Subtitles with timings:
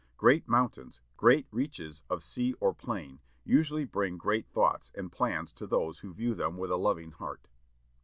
[0.17, 5.67] Great mountains, great reaches of sea or plain, usually bring great thoughts and plans to
[5.67, 7.47] those who view them with a loving heart.